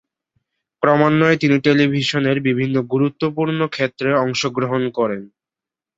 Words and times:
ক্রমান্বয়ে 0.83 1.37
তিনি 1.37 1.55
টেলিভিশনের 1.59 2.37
বিভিন্ন 2.41 2.75
গুরুত্বপূর্ণ 2.91 3.59
ক্ষেত্রে 3.67 4.09
অংশগ্রহণ 4.23 4.81
করেন। 4.89 5.21